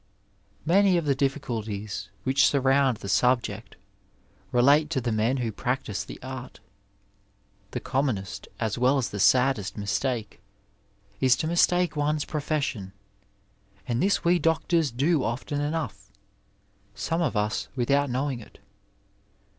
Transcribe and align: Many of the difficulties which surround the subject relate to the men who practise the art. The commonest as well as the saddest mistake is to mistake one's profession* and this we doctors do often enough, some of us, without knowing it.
Many 0.65 0.97
of 0.97 1.05
the 1.05 1.13
difficulties 1.13 2.09
which 2.23 2.47
surround 2.47 2.97
the 2.97 3.07
subject 3.07 3.75
relate 4.51 4.89
to 4.89 4.99
the 4.99 5.11
men 5.11 5.37
who 5.37 5.51
practise 5.51 6.03
the 6.03 6.19
art. 6.23 6.59
The 7.69 7.81
commonest 7.81 8.47
as 8.59 8.79
well 8.79 8.97
as 8.97 9.11
the 9.11 9.19
saddest 9.19 9.77
mistake 9.77 10.41
is 11.19 11.35
to 11.35 11.45
mistake 11.45 11.95
one's 11.95 12.25
profession* 12.25 12.93
and 13.87 14.01
this 14.01 14.23
we 14.23 14.39
doctors 14.39 14.89
do 14.89 15.23
often 15.23 15.61
enough, 15.61 16.09
some 16.95 17.21
of 17.21 17.37
us, 17.37 17.67
without 17.75 18.09
knowing 18.09 18.39
it. 18.39 18.57